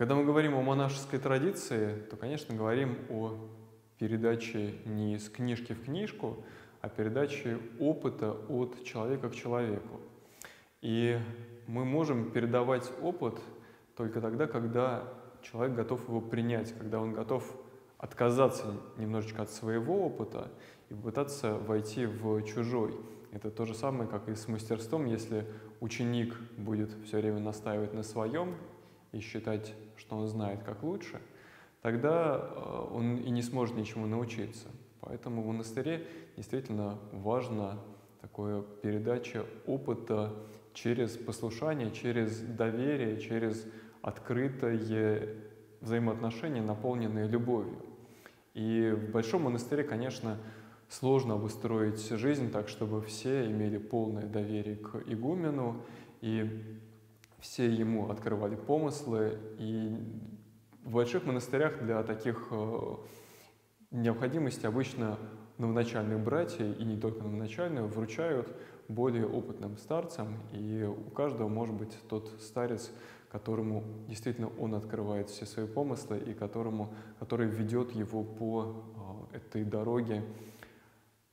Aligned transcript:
Когда 0.00 0.14
мы 0.14 0.24
говорим 0.24 0.54
о 0.54 0.62
монашеской 0.62 1.18
традиции, 1.18 1.94
то, 2.08 2.16
конечно, 2.16 2.56
говорим 2.56 2.96
о 3.10 3.34
передаче 3.98 4.76
не 4.86 5.16
из 5.16 5.28
книжки 5.28 5.74
в 5.74 5.84
книжку, 5.84 6.42
а 6.80 6.88
передаче 6.88 7.58
опыта 7.78 8.32
от 8.48 8.82
человека 8.82 9.28
к 9.28 9.34
человеку. 9.34 10.00
И 10.80 11.18
мы 11.66 11.84
можем 11.84 12.30
передавать 12.30 12.90
опыт 13.02 13.42
только 13.94 14.22
тогда, 14.22 14.46
когда 14.46 15.04
человек 15.42 15.76
готов 15.76 16.08
его 16.08 16.22
принять, 16.22 16.72
когда 16.72 16.98
он 16.98 17.12
готов 17.12 17.54
отказаться 17.98 18.76
немножечко 18.96 19.42
от 19.42 19.50
своего 19.50 20.06
опыта 20.06 20.50
и 20.88 20.94
попытаться 20.94 21.58
войти 21.58 22.06
в 22.06 22.42
чужой. 22.44 22.98
Это 23.32 23.50
то 23.50 23.66
же 23.66 23.74
самое, 23.74 24.08
как 24.08 24.30
и 24.30 24.34
с 24.34 24.48
мастерством. 24.48 25.04
Если 25.04 25.44
ученик 25.80 26.34
будет 26.56 26.90
все 27.04 27.18
время 27.18 27.40
настаивать 27.40 27.92
на 27.92 28.02
своем 28.02 28.54
и 29.12 29.20
считать, 29.20 29.74
что 29.96 30.16
он 30.16 30.28
знает 30.28 30.62
как 30.62 30.82
лучше, 30.82 31.20
тогда 31.82 32.38
э, 32.40 32.86
он 32.92 33.16
и 33.16 33.30
не 33.30 33.42
сможет 33.42 33.76
ничему 33.76 34.06
научиться. 34.06 34.68
Поэтому 35.00 35.42
в 35.42 35.46
монастыре 35.46 36.06
действительно 36.36 36.98
важна 37.12 37.78
такая 38.20 38.62
передача 38.82 39.44
опыта 39.66 40.34
через 40.74 41.16
послушание, 41.16 41.90
через 41.90 42.40
доверие, 42.40 43.20
через 43.20 43.66
открытое 44.02 45.36
взаимоотношения, 45.80 46.62
наполненные 46.62 47.26
любовью. 47.28 47.78
И 48.54 48.94
в 48.94 49.10
большом 49.10 49.44
монастыре, 49.44 49.84
конечно, 49.84 50.38
сложно 50.88 51.34
обустроить 51.34 52.08
жизнь 52.10 52.50
так, 52.50 52.68
чтобы 52.68 53.00
все 53.02 53.46
имели 53.46 53.78
полное 53.78 54.26
доверие 54.26 54.76
к 54.76 55.02
игумену, 55.06 55.82
и 56.20 56.64
все 57.40 57.70
ему 57.70 58.10
открывали 58.10 58.56
помыслы. 58.56 59.38
И 59.58 59.96
в 60.84 60.92
больших 60.92 61.24
монастырях 61.24 61.82
для 61.82 62.02
таких 62.02 62.48
э, 62.50 62.94
необходимостей 63.90 64.66
обычно 64.66 65.18
новоначальные 65.58 66.18
братья, 66.18 66.64
и 66.64 66.84
не 66.84 66.98
только 66.98 67.22
новоначальные, 67.22 67.84
вручают 67.84 68.48
более 68.88 69.26
опытным 69.26 69.76
старцам, 69.76 70.38
и 70.52 70.82
у 70.82 71.10
каждого 71.10 71.48
может 71.48 71.74
быть 71.74 71.96
тот 72.08 72.28
старец, 72.40 72.90
которому 73.30 73.84
действительно 74.08 74.50
он 74.58 74.74
открывает 74.74 75.30
все 75.30 75.46
свои 75.46 75.66
помыслы 75.66 76.18
и 76.18 76.34
которому, 76.34 76.92
который 77.20 77.46
ведет 77.46 77.92
его 77.92 78.24
по 78.24 78.84
э, 79.32 79.36
этой 79.36 79.64
дороге 79.64 80.24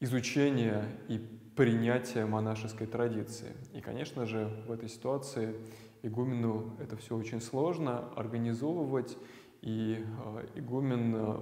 изучения 0.00 0.84
и 1.08 1.18
принятия 1.56 2.24
монашеской 2.24 2.86
традиции. 2.86 3.52
И, 3.74 3.80
конечно 3.80 4.24
же, 4.24 4.50
в 4.66 4.72
этой 4.72 4.88
ситуации 4.88 5.54
игумену 6.02 6.76
это 6.78 6.96
все 6.96 7.16
очень 7.16 7.40
сложно 7.40 8.08
организовывать, 8.16 9.16
и 9.60 10.04
э, 10.04 10.46
игумен 10.56 11.14
э, 11.14 11.40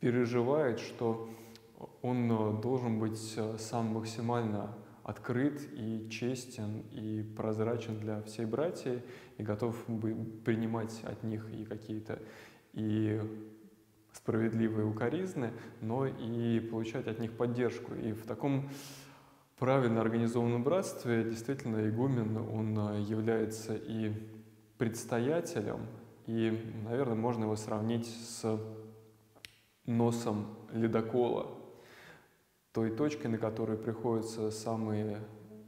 переживает, 0.00 0.78
что 0.80 1.28
он 2.00 2.60
должен 2.60 3.00
быть 3.00 3.38
сам 3.58 3.86
максимально 3.86 4.76
открыт 5.02 5.60
и 5.72 6.08
честен 6.10 6.84
и 6.92 7.22
прозрачен 7.36 7.98
для 7.98 8.22
всей 8.22 8.46
братьев 8.46 9.02
и 9.36 9.42
готов 9.42 9.76
принимать 10.44 11.02
от 11.02 11.24
них 11.24 11.50
и 11.52 11.64
какие-то 11.64 12.20
и 12.72 13.20
справедливые 14.12 14.86
укоризны, 14.86 15.52
но 15.80 16.06
и 16.06 16.60
получать 16.60 17.06
от 17.08 17.18
них 17.18 17.32
поддержку. 17.32 17.94
И 17.94 18.12
в 18.12 18.24
таком 18.26 18.70
правильно 19.62 20.00
организованном 20.00 20.64
братстве 20.64 21.22
действительно 21.22 21.88
игумен, 21.88 22.36
он 22.36 22.76
а, 22.76 22.98
является 22.98 23.76
и 23.76 24.12
предстоятелем, 24.76 25.86
и, 26.26 26.74
наверное, 26.84 27.14
можно 27.14 27.44
его 27.44 27.54
сравнить 27.54 28.08
с 28.08 28.60
носом 29.86 30.48
ледокола, 30.72 31.46
той 32.72 32.90
точкой, 32.90 33.28
на 33.28 33.38
которой 33.38 33.78
приходятся 33.78 34.50
самые 34.50 35.18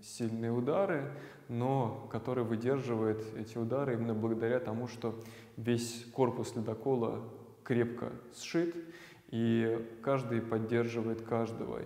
сильные 0.03 0.51
удары, 0.51 1.13
но 1.49 2.09
который 2.11 2.43
выдерживает 2.43 3.23
эти 3.37 3.57
удары 3.59 3.95
именно 3.95 4.13
благодаря 4.13 4.59
тому, 4.59 4.89
что 4.89 5.23
весь 5.57 6.05
корпус 6.13 6.57
ледокола 6.57 7.23
крепко 7.63 8.11
сшит, 8.35 8.75
и 9.35 9.85
каждый 10.01 10.41
поддерживает 10.41 11.23
каждого. 11.23 11.81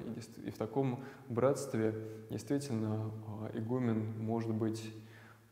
И, 0.44 0.50
в 0.50 0.58
таком 0.58 1.02
братстве 1.30 1.94
действительно 2.28 3.10
а, 3.26 3.50
игумен 3.54 4.22
может 4.22 4.52
быть 4.52 4.92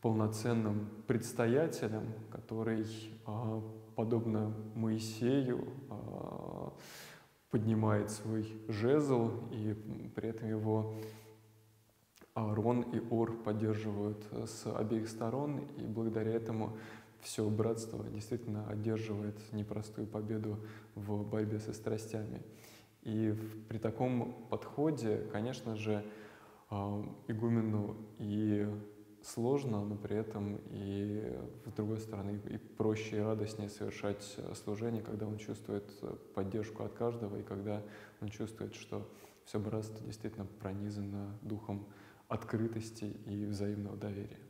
полноценным 0.02 0.90
предстоятелем, 1.06 2.12
который, 2.30 2.84
а, 3.24 3.62
подобно 3.94 4.52
Моисею, 4.74 5.68
а, 5.88 6.74
поднимает 7.50 8.10
свой 8.10 8.46
жезл, 8.68 9.30
и 9.50 9.74
при 10.14 10.28
этом 10.28 10.50
его 10.50 10.96
Аарон 12.34 12.82
и 12.82 13.00
Ор 13.08 13.38
поддерживают 13.38 14.22
с 14.44 14.66
обеих 14.66 15.08
сторон, 15.08 15.60
и 15.78 15.86
благодаря 15.86 16.32
этому 16.32 16.76
все 17.26 17.50
братство 17.50 18.04
действительно 18.04 18.68
одерживает 18.68 19.34
непростую 19.52 20.06
победу 20.06 20.60
в 20.94 21.24
борьбе 21.24 21.58
со 21.58 21.72
страстями. 21.72 22.40
И 23.02 23.34
при 23.68 23.78
таком 23.78 24.46
подходе, 24.48 25.26
конечно 25.32 25.74
же, 25.74 26.04
а, 26.70 27.04
игумену 27.26 27.96
и 28.18 28.68
сложно, 29.24 29.84
но 29.84 29.96
при 29.96 30.16
этом 30.16 30.60
и, 30.70 31.36
с 31.66 31.72
другой 31.72 31.98
стороны, 31.98 32.40
и 32.48 32.58
проще 32.58 33.16
и 33.16 33.20
радостнее 33.20 33.70
совершать 33.70 34.36
служение, 34.54 35.02
когда 35.02 35.26
он 35.26 35.36
чувствует 35.38 35.84
поддержку 36.32 36.84
от 36.84 36.94
каждого, 36.94 37.40
и 37.40 37.42
когда 37.42 37.82
он 38.20 38.28
чувствует, 38.28 38.76
что 38.76 39.10
все 39.44 39.58
братство 39.58 40.06
действительно 40.06 40.46
пронизано 40.60 41.36
духом 41.42 41.86
открытости 42.28 43.16
и 43.26 43.46
взаимного 43.46 43.96
доверия. 43.96 44.45